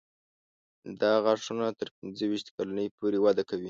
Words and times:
دا 1.01 1.11
غاښونه 1.23 1.65
تر 1.79 1.87
پنځه 1.97 2.23
ویشت 2.27 2.47
کلنۍ 2.55 2.87
پورې 2.97 3.17
وده 3.25 3.43
کوي. 3.49 3.59